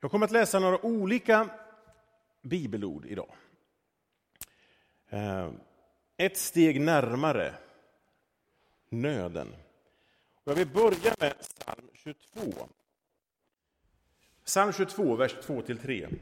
[0.00, 1.50] Jag kommer att läsa några olika
[2.42, 3.34] bibelord idag.
[5.08, 5.50] Eh,
[6.16, 7.54] ett steg närmare
[8.88, 9.54] nöden.
[10.44, 12.68] Jag vill börja med psalm 22.
[14.44, 16.18] Psalm 22, vers 2-3.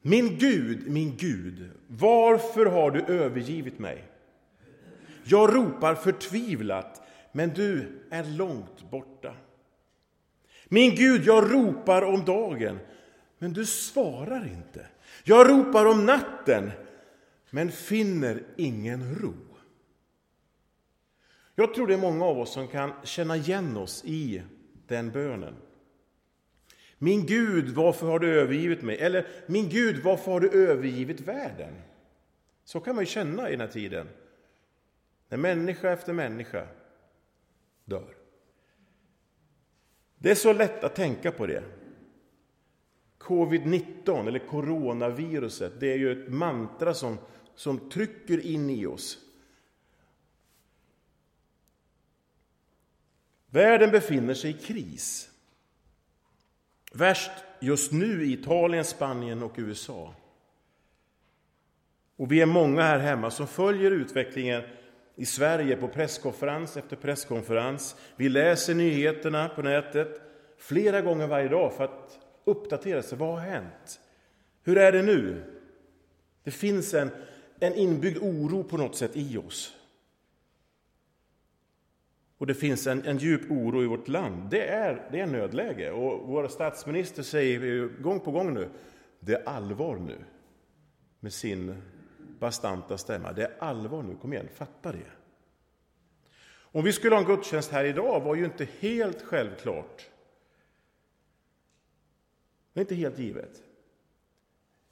[0.00, 4.04] Min Gud, min Gud, varför har du övergivit mig?
[5.24, 7.02] Jag ropar förtvivlat,
[7.32, 9.34] men du är långt borta.
[10.68, 12.78] Min Gud, jag ropar om dagen,
[13.38, 14.86] men du svarar inte.
[15.24, 16.70] Jag ropar om natten,
[17.50, 19.34] men finner ingen ro.
[21.54, 24.42] Jag tror det är många av oss som kan känna igen oss i
[24.86, 25.54] den bönen.
[26.98, 28.98] Min Gud, varför har du övergivit mig?
[28.98, 31.74] Eller, min Gud, varför har du övergivit världen?
[32.64, 34.08] Så kan man ju känna i den här tiden.
[35.28, 36.66] När människa efter människa
[37.84, 38.15] dör.
[40.26, 41.62] Det är så lätt att tänka på det.
[43.18, 47.18] Covid-19, eller coronaviruset, det är ju ett mantra som,
[47.54, 49.18] som trycker in i oss.
[53.50, 55.30] Världen befinner sig i kris.
[56.92, 60.14] Värst just nu i Italien, Spanien och USA.
[62.16, 64.62] Och vi är många här hemma som följer utvecklingen
[65.16, 67.96] i Sverige på presskonferens efter presskonferens.
[68.16, 70.25] Vi läser nyheterna på nätet
[70.56, 73.18] flera gånger varje dag för att uppdatera sig.
[73.18, 74.00] Vad har hänt?
[74.62, 75.44] Hur är det nu?
[76.42, 77.10] Det finns en,
[77.60, 79.74] en inbyggd oro på något sätt i oss.
[82.38, 84.50] Och det finns en, en djup oro i vårt land.
[84.50, 85.90] Det är, det är nödläge.
[85.90, 88.68] Och vår statsminister säger gång på gång nu,
[89.20, 90.16] det är allvar nu.
[91.20, 91.82] Med sin
[92.38, 93.32] bastanta stämma.
[93.32, 95.10] Det är allvar nu, kom igen, fatta det.
[96.58, 100.10] Om vi skulle ha en gudstjänst här idag var ju inte helt självklart.
[102.76, 103.62] Det är inte helt givet.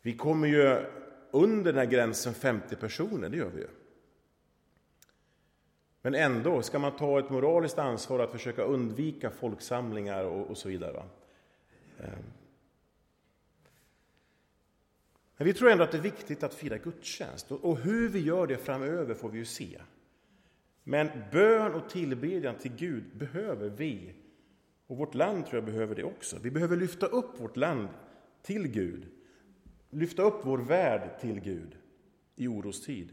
[0.03, 0.87] Vi kommer ju
[1.31, 3.69] under den här gränsen 50 personer, det gör vi ju.
[6.03, 10.69] Men ändå ska man ta ett moraliskt ansvar att försöka undvika folksamlingar och, och så
[10.69, 10.93] vidare.
[10.93, 11.05] Va?
[11.99, 12.25] Ehm.
[15.37, 17.53] Men vi tror ändå att det är viktigt att fira gudstjänst.
[17.53, 19.81] Och hur vi gör det framöver får vi ju se.
[20.85, 24.15] Men bön och tillbedjan till Gud behöver vi.
[24.87, 26.39] Och vårt land tror jag behöver det också.
[26.43, 27.89] Vi behöver lyfta upp vårt land
[28.43, 29.09] till Gud.
[29.91, 31.79] Lyfta upp vår värld till Gud
[32.37, 33.13] i orostid.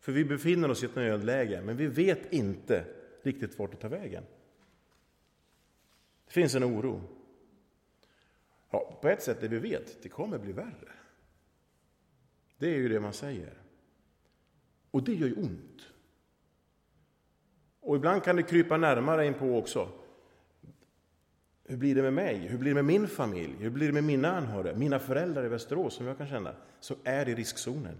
[0.00, 2.84] För vi befinner oss i ett nödläge, men vi vet inte
[3.22, 4.24] riktigt vart det tar vägen.
[6.26, 7.02] Det finns en oro.
[8.70, 10.92] Ja, på ett sätt det vi vet, det kommer bli värre.
[12.58, 13.62] Det är ju det man säger.
[14.90, 15.82] Och det gör ju ont.
[17.80, 19.92] Och ibland kan det krypa närmare in på också.
[21.68, 22.36] Hur blir det med mig?
[22.36, 23.56] Hur blir det med min familj?
[23.58, 24.74] Hur blir det med mina anhöriga?
[24.74, 27.96] Mina föräldrar i Västerås, som jag kan känna, som är i riskzonen.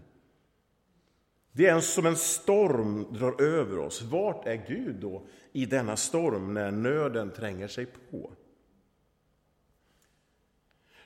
[1.52, 4.02] Det är som en storm drar över oss.
[4.02, 8.32] Vart är Gud då i denna storm när nöden tränger sig på?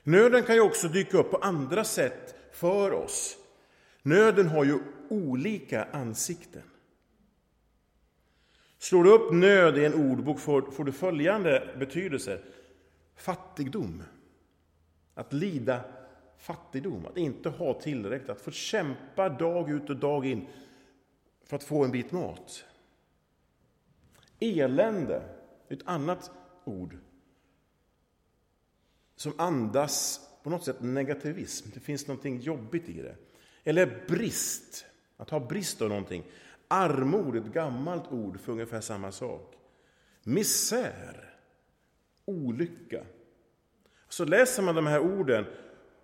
[0.02, 3.36] Nöden kan ju också dyka upp på andra sätt för oss.
[4.02, 6.62] Nöden har ju olika ansikten.
[8.82, 12.40] Slår du upp nöd i en ordbok får, du följande betydelse.
[13.16, 14.02] Fattigdom.
[15.14, 15.84] Att lida
[16.38, 20.46] fattigdom, att inte ha tillräckligt, att få kämpa dag ut och dag in
[21.44, 22.64] för att få en bit mat.
[24.40, 25.22] Elände,
[25.68, 26.30] ett annat
[26.64, 26.96] ord
[29.16, 31.68] som andas på något sätt negativism.
[31.74, 33.16] Det finns något jobbigt i det.
[33.64, 34.84] Eller brist,
[35.16, 36.24] att ha brist av någonting.
[36.72, 39.54] Armod, ett gammalt ord för ungefär samma sak.
[40.22, 41.34] Misär,
[42.24, 43.04] olycka.
[44.08, 45.44] Så läser man de här orden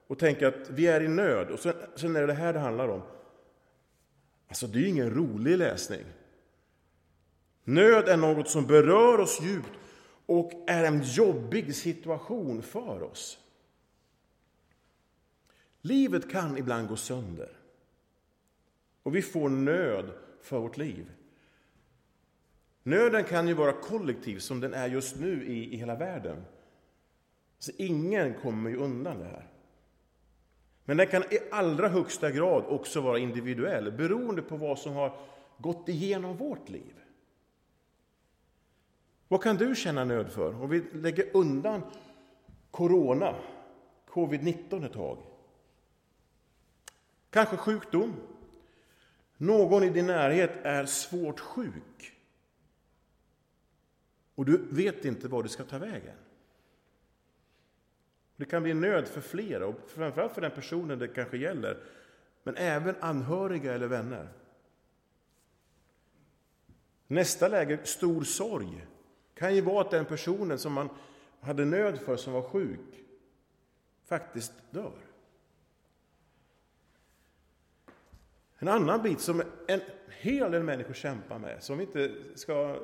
[0.07, 1.51] och tänker att vi är i nöd.
[1.51, 3.03] Och sen, sen är det det här det handlar om.
[4.49, 6.05] Alltså, det är ju ingen rolig läsning.
[7.65, 9.73] Nöd är något som berör oss djupt
[10.27, 13.39] och är en jobbig situation för oss.
[15.81, 17.51] Livet kan ibland gå sönder.
[19.03, 20.13] Och vi får nöd
[20.43, 21.13] för vårt liv.
[22.83, 26.45] Nöden kan ju vara kollektiv, som den är just nu i, i hela världen.
[27.59, 29.49] Så ingen kommer ju undan det här.
[30.85, 35.19] Men den kan i allra högsta grad också vara individuell, beroende på vad som har
[35.59, 36.95] gått igenom vårt liv.
[39.29, 40.63] Vad kan du känna nöd för?
[40.63, 41.83] Om vi lägger undan
[42.71, 43.35] corona,
[44.09, 45.19] covid-19 ett tag.
[47.31, 48.15] Kanske sjukdom.
[49.41, 52.19] Någon i din närhet är svårt sjuk.
[54.39, 56.17] och du vet inte var du ska ta vägen.
[58.37, 61.83] Det kan bli nöd för flera, och framförallt för den personen det kanske gäller,
[62.43, 64.29] men även anhöriga eller vänner.
[67.07, 68.87] Nästa läge, stor sorg,
[69.35, 70.89] kan ju vara att den personen som man
[71.41, 73.05] hade nöd för, som var sjuk,
[74.05, 75.08] faktiskt dör.
[78.59, 79.81] En annan bit som en
[80.21, 82.77] hel del människor kämpar med, som vi inte ska...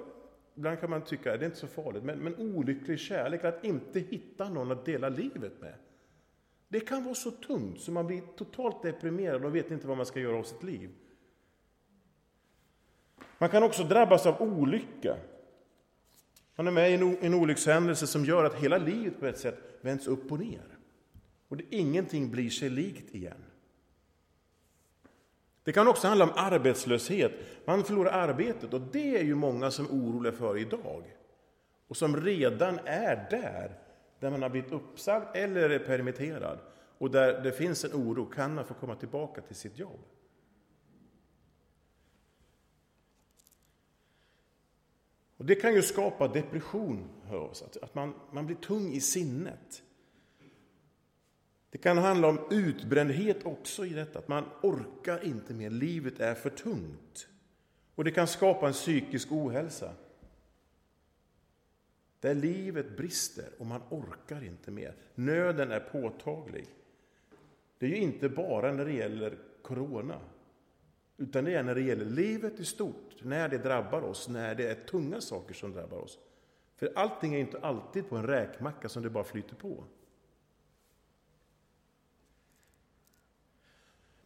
[0.57, 3.65] Ibland kan man tycka att det är inte så farligt, men, men olycklig kärlek, att
[3.65, 5.75] inte hitta någon att dela livet med.
[6.69, 10.07] Det kan vara så tungt så man blir totalt deprimerad och vet inte vad man
[10.07, 10.91] ska göra av sitt liv.
[13.39, 15.17] Man kan också drabbas av olycka.
[16.57, 20.07] Man är med i en olyckshändelse som gör att hela livet på ett sätt vänds
[20.07, 20.79] upp och ner.
[21.49, 23.45] Och det, ingenting blir sig likt igen.
[25.65, 27.33] Det kan också handla om arbetslöshet.
[27.65, 31.17] Man förlorar arbetet och det är ju många som är oroliga för idag.
[31.89, 33.79] Och som redan är där,
[34.21, 36.59] där man har blivit uppsagd eller är permitterad.
[36.99, 40.01] Och där det finns en oro, kan man få komma tillbaka till sitt jobb?
[45.37, 49.83] Och det kan ju skapa depression hör oss, att man, man blir tung i sinnet.
[51.75, 56.35] Det kan handla om utbrändhet också i detta, att man orkar inte mer, livet är
[56.35, 57.29] för tungt.
[57.95, 59.93] Och det kan skapa en psykisk ohälsa.
[62.21, 64.95] Där livet brister och man orkar inte mer.
[65.15, 66.67] Nöden är påtaglig.
[67.79, 70.21] Det är ju inte bara när det gäller corona,
[71.17, 74.71] utan det är när det gäller livet i stort, när det drabbar oss, när det
[74.71, 76.19] är tunga saker som drabbar oss.
[76.77, 79.85] För allting är inte alltid på en räkmacka som det bara flyter på.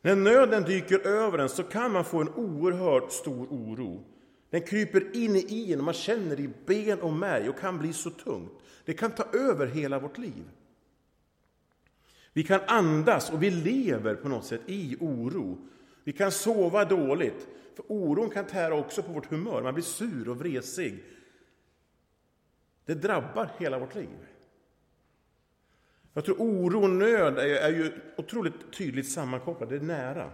[0.08, 4.05] När nöden dyker över en så kan man få en oerhört stor oro.
[4.50, 7.93] Den kryper in i en och man känner i ben och märg och kan bli
[7.93, 8.52] så tungt.
[8.84, 10.50] Det kan ta över hela vårt liv.
[12.32, 15.58] Vi kan andas och vi lever på något sätt i oro.
[16.05, 19.62] Vi kan sova dåligt, för oron kan tära också på vårt humör.
[19.62, 21.05] Man blir sur och vresig.
[22.84, 24.28] Det drabbar hela vårt liv.
[26.19, 30.31] Jag tror oro och nöd är, är ju otroligt tydligt sammankopplade, det är nära.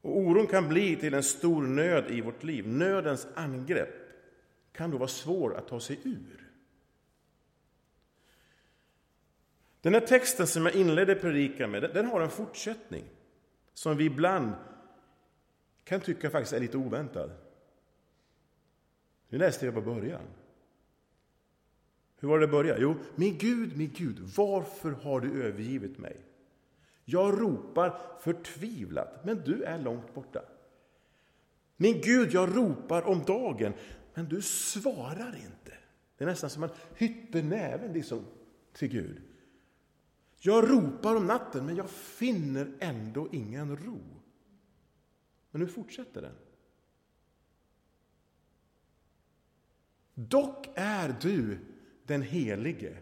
[0.00, 2.68] Och oron kan bli till en stor nöd i vårt liv.
[2.68, 3.94] Nödens angrepp
[4.72, 6.50] kan då vara svår att ta sig ur.
[9.80, 13.04] Den här texten som jag inledde predikan med, den har en fortsättning
[13.74, 14.52] som vi ibland
[15.84, 17.30] kan tycka faktiskt är lite oväntad.
[19.28, 20.39] Nu läste jag på början.
[22.20, 22.80] Hur var det det började?
[22.80, 26.16] Jo, min Gud, min Gud, varför har du övergivit mig?
[27.04, 30.42] Jag ropar förtvivlat, men du är långt borta.
[31.76, 33.72] Min Gud, jag ropar om dagen,
[34.14, 35.78] men du svarar inte.
[36.16, 38.24] Det är nästan som man hytter näven liksom
[38.72, 39.22] till Gud.
[40.38, 44.00] Jag ropar om natten, men jag finner ändå ingen ro.
[45.50, 46.34] Men nu fortsätter den.
[50.14, 51.58] Dock är du
[52.10, 52.96] den Helige.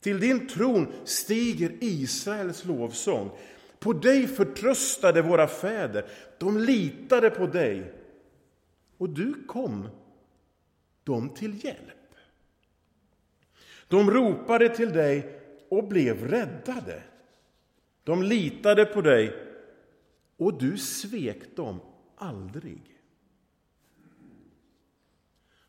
[0.00, 3.30] Till din tron stiger Israels lovsång.
[3.78, 7.92] På dig förtröstade våra fäder, de litade på dig.
[8.96, 9.88] Och du kom
[11.04, 12.14] dem till hjälp.
[13.88, 17.02] De ropade till dig och blev räddade.
[18.04, 19.34] De litade på dig
[20.36, 21.80] och du svek dem
[22.16, 22.82] aldrig.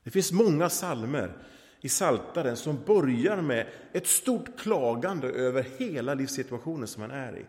[0.04, 1.38] Det finns många salmer
[1.82, 7.46] i Saltaren som börjar med ett stort klagande över hela livssituationen som man är i.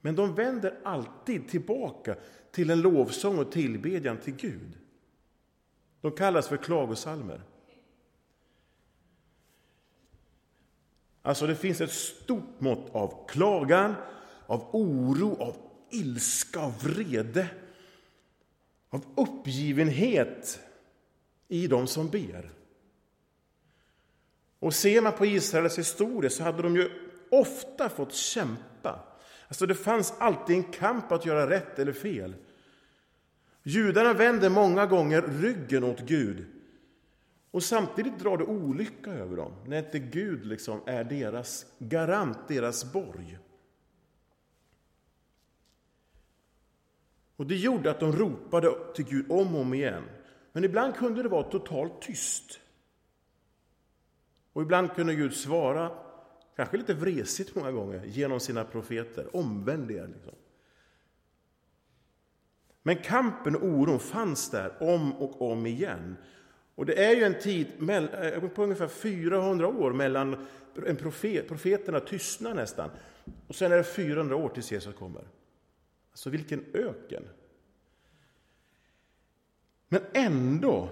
[0.00, 2.16] Men de vänder alltid tillbaka
[2.50, 4.78] till en lovsång och tillbedjan till Gud.
[6.00, 7.42] De kallas för klagosalmer.
[11.22, 13.94] Alltså det finns ett stort mått av klagan,
[14.46, 15.56] av oro, av
[15.90, 17.48] ilska, av vrede,
[18.90, 20.60] av uppgivenhet
[21.48, 22.59] i de som ber.
[24.60, 26.90] Och ser man på Israels historia så hade de ju
[27.30, 29.00] ofta fått kämpa.
[29.48, 32.34] Alltså det fanns alltid en kamp att göra rätt eller fel.
[33.62, 36.46] Judarna vänder många gånger ryggen åt Gud.
[37.50, 42.92] Och samtidigt drar det olycka över dem, när inte Gud liksom är deras garant, deras
[42.92, 43.38] borg.
[47.36, 50.04] Och Det gjorde att de ropade till Gud om och om igen.
[50.52, 52.59] Men ibland kunde det vara totalt tyst.
[54.52, 55.90] Och ibland kunde Gud svara,
[56.56, 59.36] kanske lite vresigt många gånger, genom sina profeter.
[59.36, 60.06] Omvänd er.
[60.06, 60.34] Liksom.
[62.82, 66.16] Men kampen och oron fanns där om och om igen.
[66.74, 70.46] Och det är ju en tid eh, på ungefär 400 år mellan
[70.86, 72.90] en profet, profeterna tystnar nästan.
[73.46, 75.28] Och sen är det 400 år tills Jesus kommer.
[76.10, 77.28] Alltså vilken öken!
[79.88, 80.88] Men ändå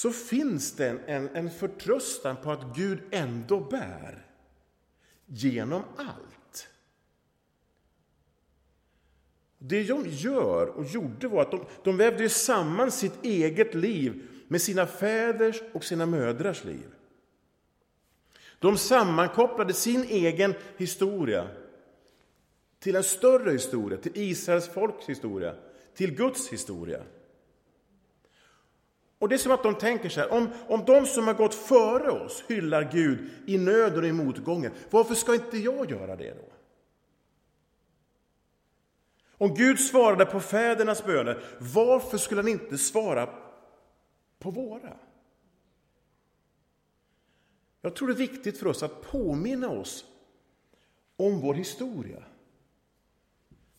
[0.00, 4.26] så finns det en, en, förtröstan på att Gud ändå bär
[5.26, 6.68] genom allt.
[9.58, 14.62] Det de gör och gjorde var att de, de vävde samman sitt eget liv med
[14.62, 16.86] sina fäders och sina mödrars liv.
[18.58, 21.48] De sammankopplade sin egen historia
[22.78, 25.54] till en större historia, till Israels folks historia,
[25.94, 27.02] till Guds historia.
[29.20, 31.54] Och det är som att de tänker så här, om, om de som har gått
[31.54, 36.34] före oss hyllar Gud i nöd och i motgången, varför ska inte jag göra det
[36.34, 36.52] då?
[39.44, 43.28] Om Gud svarade på fädernas böner, varför skulle han inte svara
[44.38, 44.96] på våra?
[47.80, 50.04] Jag tror det är viktigt för oss att påminna oss
[51.16, 52.22] om vår historia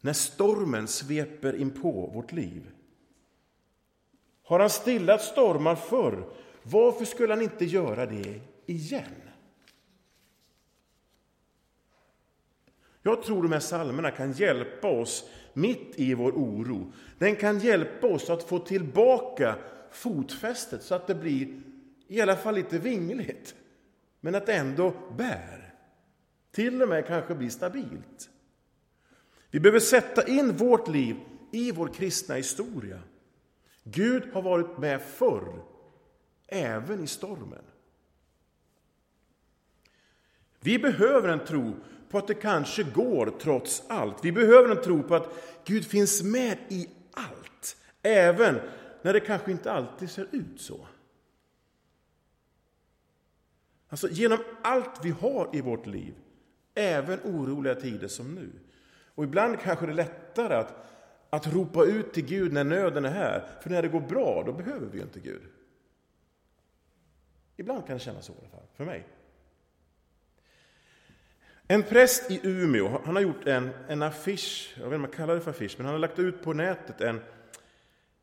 [0.01, 2.71] när stormen sveper in på vårt liv.
[4.51, 6.27] Har han stillat stormar förr,
[6.63, 9.21] varför skulle han inte göra det igen?
[13.01, 16.91] Jag tror de här psalmerna kan hjälpa oss mitt i vår oro.
[17.17, 19.55] Den kan hjälpa oss att få tillbaka
[19.91, 21.61] fotfästet så att det blir
[22.07, 23.55] i alla fall lite vingligt,
[24.19, 25.73] men att det ändå bär.
[26.51, 28.29] Till och med kanske blir stabilt.
[29.51, 31.15] Vi behöver sätta in vårt liv
[31.51, 32.99] i vår kristna historia.
[33.83, 35.63] Gud har varit med förr,
[36.47, 37.63] även i stormen.
[40.59, 41.73] Vi behöver en tro
[42.09, 44.25] på att det kanske går trots allt.
[44.25, 45.33] Vi behöver en tro på att
[45.65, 48.59] Gud finns med i allt, även
[49.01, 50.87] när det kanske inte alltid ser ut så.
[53.89, 56.15] Alltså genom allt vi har i vårt liv,
[56.75, 58.49] även oroliga tider som nu.
[59.15, 60.75] Och ibland kanske det är lättare att
[61.33, 63.47] att ropa ut till Gud när nöden är här.
[63.61, 65.41] För när det går bra, då behöver vi inte Gud.
[67.57, 69.07] Ibland kan det kännas så i alla fall, för mig.
[71.67, 75.11] En präst i Umeå han har gjort en, en affisch, jag vet inte om man
[75.11, 77.21] kallar det för affisch, men han har lagt ut på nätet en,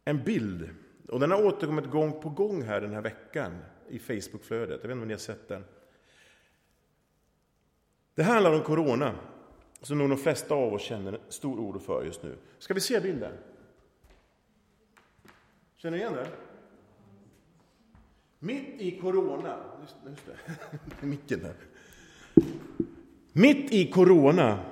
[0.05, 0.71] en bild.
[1.09, 4.81] Och den har återkommit gång på gång här den här veckan i Facebookflödet.
[4.83, 5.65] Jag vet inte om ni har sett den.
[8.15, 9.15] Det handlar om corona
[9.83, 12.37] som nog de flesta av oss känner stor oro för just nu.
[12.59, 13.33] Ska vi se bilden?
[15.77, 16.27] Känner ni igen den?
[18.39, 21.55] Mitt i corona, just, just det, micken där.
[23.33, 24.65] Mitt i corona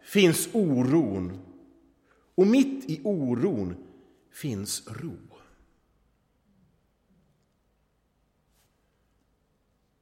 [0.00, 1.40] finns oron
[2.34, 3.76] och mitt i oron
[4.30, 5.16] finns ro.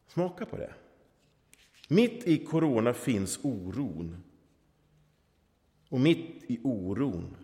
[0.06, 0.74] Smaka på det.
[1.88, 4.22] Mitt i corona finns oron
[5.88, 7.36] och mitt i oron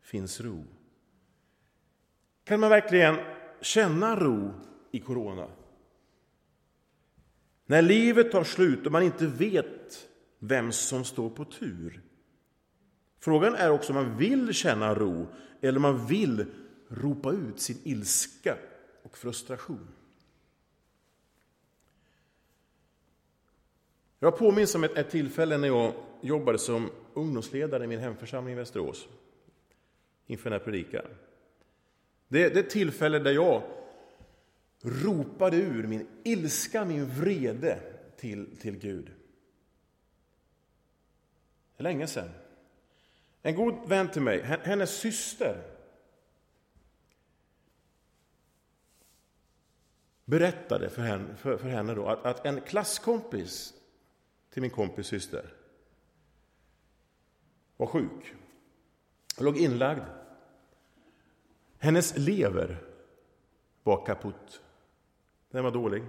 [0.00, 0.64] finns ro.
[2.44, 3.16] Kan man verkligen
[3.60, 4.50] känna ro
[4.90, 5.48] i corona?
[7.66, 10.08] När livet tar slut och man inte vet
[10.38, 12.00] vem som står på tur.
[13.18, 15.26] Frågan är också om man vill känna ro
[15.60, 16.46] eller om man vill
[16.88, 18.58] ropa ut sin ilska
[19.02, 19.88] och frustration.
[24.18, 28.56] Jag påminns om ett, ett tillfälle när jag jobbade som ungdomsledare i min hemförsamling i
[28.56, 29.08] Västerås
[30.26, 31.04] inför den här predikan.
[32.28, 33.62] Det, det är ett tillfälle där jag
[34.80, 37.78] ropade ur min ilska, min vrede
[38.16, 39.04] till, till Gud.
[41.76, 42.28] Det är länge sedan.
[43.42, 45.62] En god vän till mig, hennes syster
[50.24, 53.74] berättade för henne, för, för henne då, att, att en klasskompis
[54.50, 55.61] till min kompis syster
[57.82, 58.34] var sjuk.
[59.36, 60.02] Hon låg inlagd.
[61.78, 62.84] Hennes lever
[63.82, 64.62] var kaputt.
[65.50, 66.02] Den var dålig.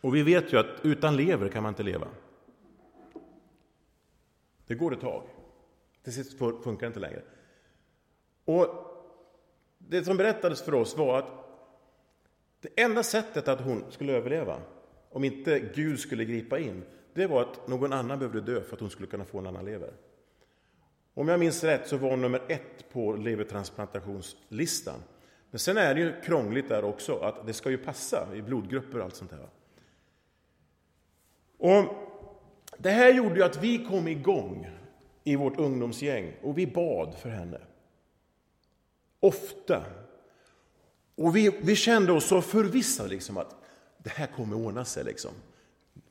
[0.00, 2.08] Och vi vet ju att utan lever kan man inte leva.
[4.66, 5.22] Det går ett tag.
[6.02, 7.22] Till sist funkar det inte längre.
[8.44, 8.68] Och
[9.78, 11.30] det som berättades för oss var att
[12.60, 14.60] det enda sättet att hon skulle överleva,
[15.10, 18.80] om inte Gud skulle gripa in, det var att någon annan behövde dö för att
[18.80, 19.92] hon skulle kunna få en annan lever.
[21.14, 25.02] Om jag minns rätt så var hon nummer ett på levertransplantationslistan.
[25.50, 28.98] Men sen är det ju krångligt där också, att det ska ju passa i blodgrupper
[28.98, 29.48] och allt sånt där.
[31.58, 31.84] Och
[32.78, 34.70] det här gjorde ju att vi kom igång
[35.24, 37.60] i vårt ungdomsgäng och vi bad för henne.
[39.20, 39.84] ofta.
[41.14, 43.56] Och vi, vi kände oss så förvissade liksom att
[43.98, 45.04] det här kommer ordna sig.
[45.04, 45.30] Liksom.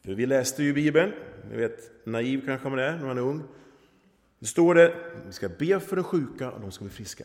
[0.03, 1.13] För vi läste ju Bibeln,
[1.49, 3.43] ni vet, naiv kanske man är när man är ung.
[4.39, 7.23] Det står det, vi ska be för de sjuka och de ska bli friska.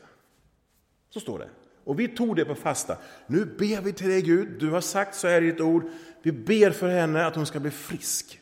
[1.10, 1.50] Så står det.
[1.84, 2.98] Och vi tog det på fasta.
[3.26, 5.90] Nu ber vi till dig Gud, du har sagt så här i ditt ord.
[6.22, 8.40] Vi ber för henne att hon ska bli frisk.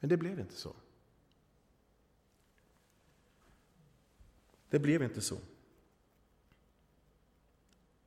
[0.00, 0.76] Men det blev inte så.
[4.70, 5.38] Det blev inte så.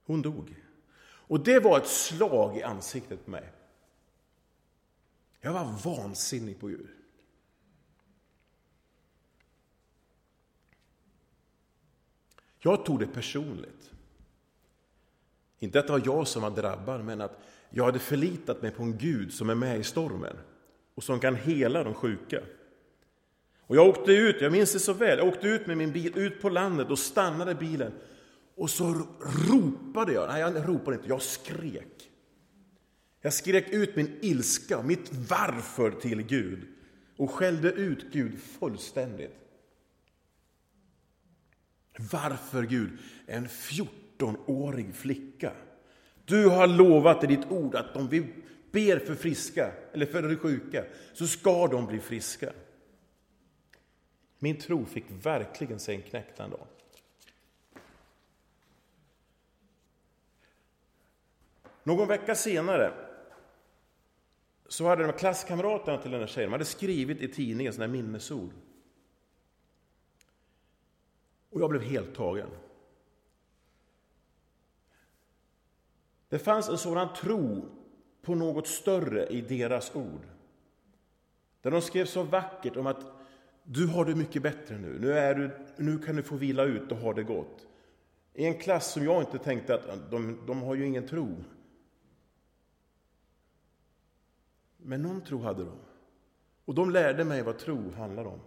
[0.04, 0.56] Hon dog.
[1.04, 3.52] Och det var ett slag i ansiktet på mig.
[5.42, 6.88] Jag var vansinnig på Gud.
[12.60, 13.92] Jag tog det personligt.
[15.60, 18.84] Inte att det var jag som var drabbad, men att jag hade förlitat mig på
[18.84, 20.38] en Gud som är med i stormen
[20.96, 22.42] och som kan hela de sjuka.
[23.60, 26.18] Och jag åkte ut, jag minns det så väl, jag åkte ut med min bil
[26.18, 27.92] ut på landet och stannade bilen.
[28.56, 29.08] Och så
[29.48, 32.11] ropade jag, nej jag ropade inte, jag skrek.
[33.22, 36.68] Jag skrek ut min ilska, mitt varför till Gud
[37.18, 39.38] och skällde ut Gud fullständigt.
[42.12, 43.00] Varför Gud?
[43.26, 45.54] En 14-årig flicka.
[46.26, 48.34] Du har lovat i ditt ord att om vi
[48.72, 52.54] ber för friska, eller för de sjuka, så ska de bli friska.
[54.40, 56.68] Min tro fick verkligen sig en knäck den dagen.
[61.84, 63.11] Någon vecka senare
[64.72, 68.02] så hade de klasskamraterna till den här tjejen de hade skrivit i tidningen sådana här
[68.02, 68.50] minnesord.
[71.50, 72.50] Och jag blev helt tagen.
[76.30, 77.66] Det fanns en sådan tro
[78.22, 80.28] på något större i deras ord.
[81.62, 83.06] Där de skrev så vackert om att
[83.64, 85.00] du har det mycket bättre nu.
[85.00, 87.68] Nu, är du, nu kan du få vila ut och ha det gott.
[88.34, 91.44] I en klass som jag inte tänkte att de, de har ju ingen tro.
[94.84, 95.78] Men någon tro hade de.
[96.66, 98.40] Och de lärde mig vad tro handlar om.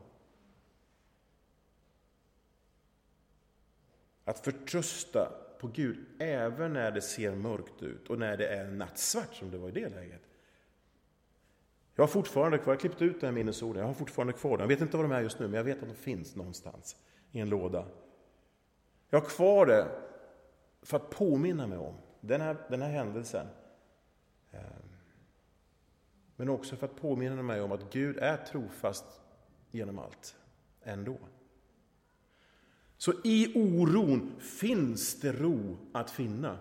[4.25, 9.35] Att förtrösta på Gud även när det ser mörkt ut och när det är nattsvart
[9.35, 10.23] som det var i det läget.
[11.94, 14.51] Jag har fortfarande kvar, jag har klippt ut den här minnesorden, jag har fortfarande kvar
[14.51, 14.61] dem.
[14.61, 16.97] Jag vet inte var de är just nu, men jag vet att de finns någonstans
[17.31, 17.87] i en låda.
[19.11, 19.88] Jag har kvar det
[20.83, 23.47] för att påminna mig om den här, den här händelsen.
[24.51, 24.61] Eh,
[26.37, 29.05] men också för att påminna mig om att Gud är trofast
[29.70, 30.37] genom allt,
[30.83, 31.18] ändå.
[32.97, 36.59] Så i oron finns det ro att finna.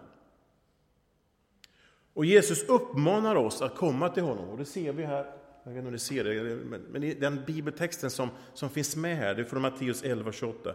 [2.13, 4.49] Och Jesus uppmanar oss att komma till honom.
[4.49, 5.25] Och det ser vi här,
[5.63, 6.55] jag vet inte om ni ser det,
[6.91, 10.73] men i den bibeltexten som, som finns med här, det är från Matteus 11.28.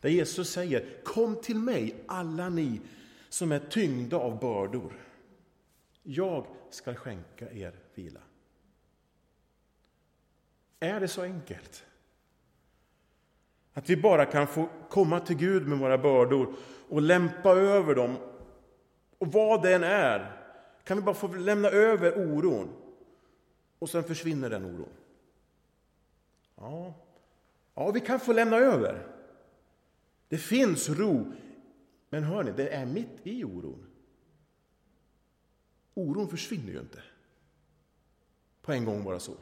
[0.00, 2.80] Där Jesus säger, kom till mig alla ni
[3.28, 4.92] som är tyngda av bördor.
[6.02, 8.20] Jag ska skänka er vila.
[10.80, 11.84] Är det så enkelt?
[13.72, 16.54] Att vi bara kan få komma till Gud med våra bördor
[16.88, 18.16] och lämpa över dem.
[19.18, 20.36] Och vad det än är,
[20.84, 22.68] kan vi bara få lämna över oron.
[23.78, 24.92] Och sen försvinner den oron.
[26.56, 26.94] Ja,
[27.74, 29.06] ja vi kan få lämna över.
[30.28, 31.32] Det finns ro.
[32.08, 33.89] Men hör ni, det är mitt i oron.
[35.94, 37.02] Oron försvinner ju inte
[38.62, 39.36] på en gång bara så.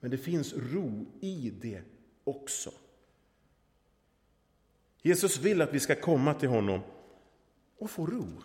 [0.00, 1.82] Men det finns ro i det
[2.24, 2.70] också.
[5.02, 6.80] Jesus vill att vi ska komma till honom
[7.78, 8.42] och få ro.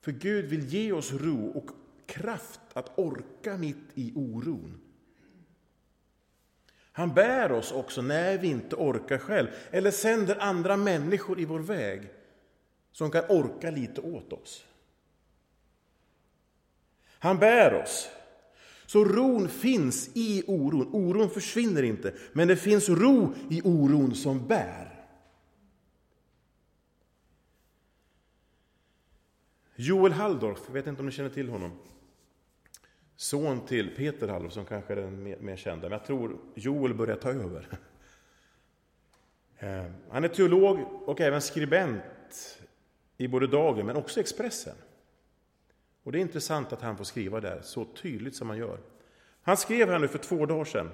[0.00, 1.70] För Gud vill ge oss ro och
[2.06, 4.89] kraft att orka mitt i oron.
[7.00, 11.58] Han bär oss också när vi inte orkar själv eller sänder andra människor i vår
[11.58, 12.10] väg
[12.92, 14.64] som kan orka lite åt oss.
[17.18, 18.08] Han bär oss
[18.86, 20.94] så ron finns i oron.
[20.94, 25.06] Oron försvinner inte, men det finns ro i oron som bär.
[29.74, 31.70] Joel Halldorf, jag vet inte om ni känner till honom.
[33.20, 37.16] Son till Peter Halvor, som kanske är den mer kända, men jag tror Joel börjar
[37.16, 37.68] ta över.
[39.58, 42.02] Eh, han är teolog och även skribent
[43.16, 44.74] i både Dagen, men också Expressen.
[46.02, 48.78] Och det är intressant att han får skriva där så tydligt som han gör.
[49.42, 50.90] Han skrev här nu för två dagar sedan,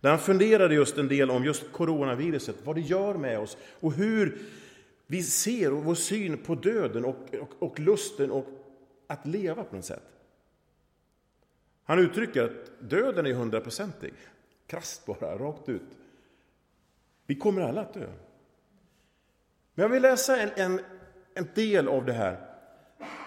[0.00, 3.92] där han funderade just en del om just coronaviruset, vad det gör med oss och
[3.92, 4.38] hur
[5.06, 8.46] vi ser och vår syn på döden och, och, och lusten och
[9.06, 10.17] att leva på något sätt.
[11.88, 14.14] Han uttrycker att döden är hundraprocentig.
[14.66, 15.98] Krasst bara, rakt ut.
[17.26, 18.06] Vi kommer alla att dö.
[19.74, 20.80] Men jag vill läsa en, en,
[21.34, 22.36] en del av det här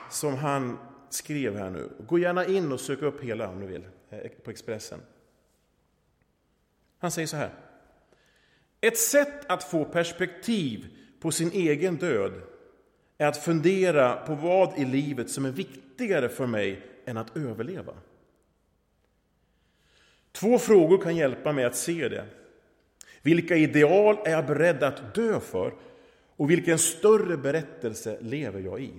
[0.10, 0.78] som han
[1.10, 1.90] skrev här nu.
[2.08, 5.00] Gå gärna in och sök upp hela om du vill, eh, på Expressen.
[6.98, 7.54] Han säger så här.
[8.82, 10.88] Ett sätt att få perspektiv
[11.20, 12.42] på sin egen död
[13.18, 17.94] är att fundera på vad i livet som är viktigare för mig än att överleva.
[20.42, 22.26] Två frågor kan hjälpa mig att se det.
[23.22, 25.74] Vilka ideal är jag beredd att dö för?
[26.36, 28.94] Och vilken större berättelse lever jag i?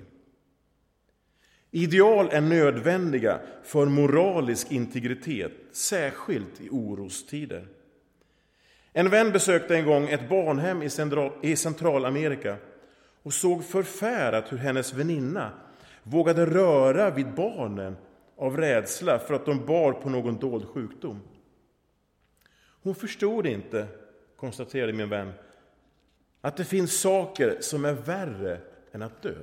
[1.70, 7.66] Ideal är nödvändiga för moralisk integritet, särskilt i orostider.
[8.92, 10.82] En vän besökte en gång ett barnhem
[11.42, 12.56] i Centralamerika
[13.22, 15.50] och såg förfärat hur hennes väninna
[16.02, 17.96] vågade röra vid barnen
[18.36, 21.20] av rädsla för att de bar på någon dold sjukdom.
[22.82, 23.88] Hon förstod inte,
[24.36, 25.32] konstaterade min vän,
[26.40, 28.60] att det finns saker som är värre
[28.92, 29.34] än att dö.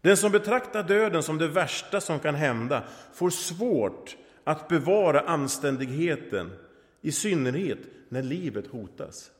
[0.00, 6.50] Den som betraktar döden som det värsta som kan hända får svårt att bevara anständigheten,
[7.00, 9.30] i synnerhet när livet hotas.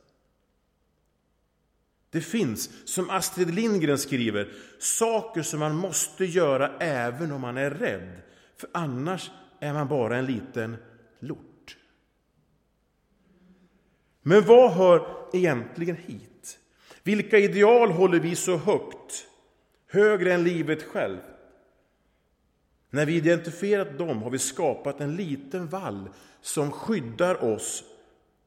[2.09, 7.71] Det finns, som Astrid Lindgren skriver, saker som man måste göra även om man är
[7.71, 8.21] rädd,
[8.57, 10.77] för annars är man bara en liten
[11.19, 11.77] lort.
[14.21, 16.59] Men vad hör egentligen hit?
[17.03, 19.27] Vilka ideal håller vi så högt,
[19.87, 21.23] högre än livet självt?
[22.89, 26.09] När vi identifierat dem har vi skapat en liten vall
[26.41, 27.83] som skyddar oss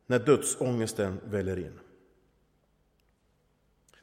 [0.07, 1.79] när dödsångesten väller in.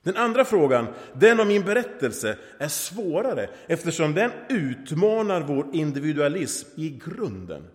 [0.04, 6.90] Den andra frågan, den om min berättelse, är svårare eftersom den utmanar vår individualism i
[7.06, 7.68] grunden.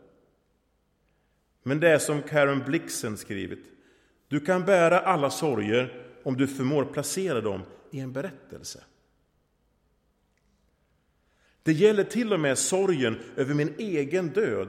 [1.62, 3.64] Men det är som Karen Blixen skrivit.
[4.28, 8.80] Du kan bära alla sorger om du förmår placera dem i en berättelse.
[11.62, 14.68] Det gäller till och med sorgen över min egen död.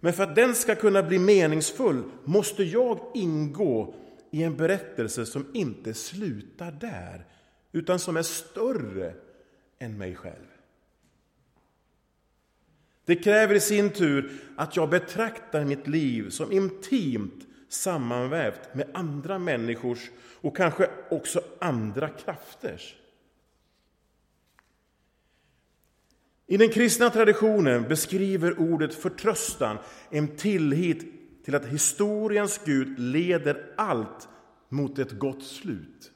[0.00, 3.94] Men för att den ska kunna bli meningsfull måste jag ingå
[4.30, 7.26] i en berättelse som inte slutar där,
[7.72, 9.14] utan som är större
[9.78, 10.46] än mig själv.
[13.04, 19.38] Det kräver i sin tur att jag betraktar mitt liv som intimt sammanvävt med andra
[19.38, 22.96] människors och kanske också andra krafters.
[26.46, 29.78] I den kristna traditionen beskriver ordet förtröstan
[30.10, 34.28] en tillit till att historiens Gud leder allt
[34.68, 36.12] mot ett gott slut.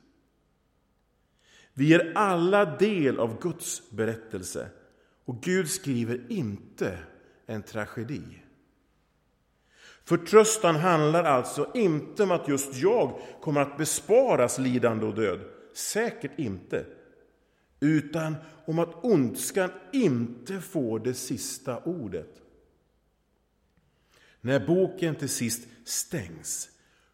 [1.73, 4.69] Vi är alla del av Guds berättelse
[5.25, 6.99] och Gud skriver inte
[7.47, 8.23] en tragedi.
[10.05, 15.41] Förtröstan handlar alltså inte om att just jag kommer att besparas lidande och död.
[15.75, 16.87] Säkert inte.
[17.81, 22.44] Utan om att ondskan inte får det sista ordet.
[24.45, 26.71] När boken till sist stängs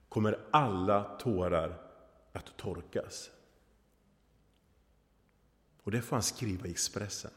[0.08, 1.80] kommer alla tårar
[2.32, 3.30] att torkas.
[5.82, 7.30] Och det får han skriva i Expressen.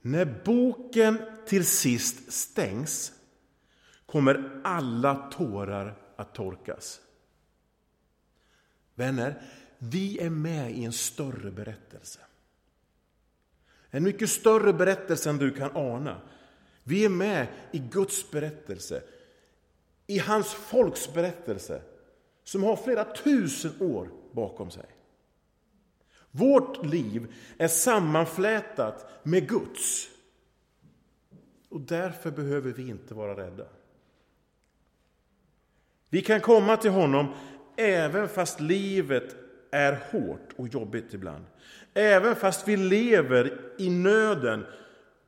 [0.00, 3.12] När boken till sist stängs
[4.06, 7.00] kommer alla tårar att torkas.
[8.94, 9.42] Vänner,
[9.78, 12.20] vi är med i en större berättelse.
[13.90, 16.20] En mycket större berättelse än du kan ana.
[16.90, 19.02] Vi är med i Guds berättelse,
[20.06, 21.82] i hans folks berättelse
[22.44, 24.86] som har flera tusen år bakom sig.
[26.30, 30.08] Vårt liv är sammanflätat med Guds.
[31.68, 33.66] Och därför behöver vi inte vara rädda.
[36.08, 37.34] Vi kan komma till honom
[37.76, 39.36] även fast livet
[39.70, 41.44] är hårt och jobbigt ibland.
[41.94, 44.66] Även fast vi lever i nöden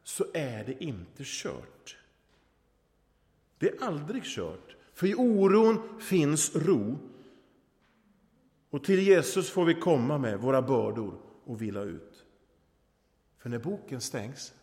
[0.02, 1.96] så är det inte kört.
[3.58, 6.98] Det är aldrig kört, för i oron finns ro.
[8.70, 12.24] Och till Jesus får vi komma med våra bördor och vila ut.
[13.38, 14.54] För när boken stängs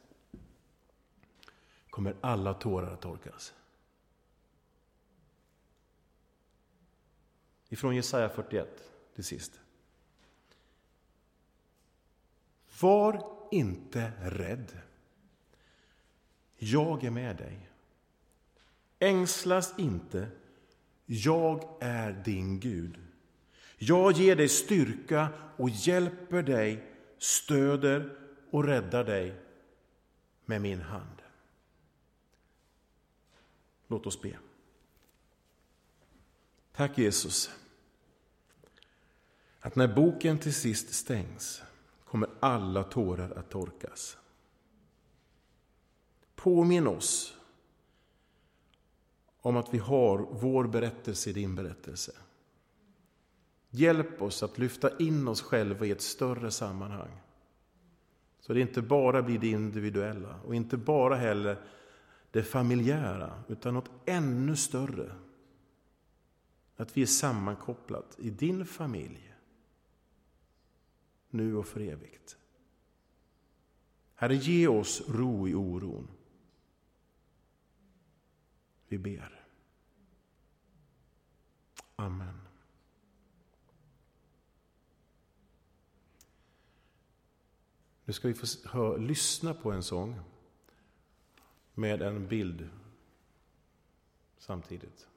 [1.89, 3.53] kommer alla tårar att torkas.
[7.69, 9.59] Ifrån Jesaja 41 till sist.
[12.81, 14.81] Var inte rädd.
[16.59, 17.69] Jag är med dig.
[18.99, 20.27] Ängslas inte.
[21.05, 22.97] Jag är din Gud.
[23.77, 26.83] Jag ger dig styrka och hjälper dig
[27.17, 28.17] stöder
[28.51, 29.35] och räddar dig
[30.45, 31.21] med min hand.
[33.87, 34.37] Låt oss be.
[36.71, 37.51] Tack Jesus,
[39.59, 41.61] att när boken till sist stängs
[42.05, 44.17] kommer alla tårar att torkas.
[46.39, 47.37] Påminn oss
[49.41, 52.11] om att vi har vår berättelse i din berättelse.
[53.69, 57.21] Hjälp oss att lyfta in oss själva i ett större sammanhang.
[58.39, 61.57] Så det inte bara blir det individuella och inte bara heller
[62.31, 65.15] det familjära, utan något ännu större.
[66.75, 69.33] Att vi är sammankopplat i din familj,
[71.29, 72.37] nu och för evigt.
[74.15, 76.07] Herre, ge oss ro i oron.
[78.89, 79.45] Vi ber.
[81.95, 82.41] Amen.
[88.05, 90.19] Nu ska vi få hör, lyssna på en sång
[91.73, 92.69] med en bild
[94.37, 95.08] samtidigt.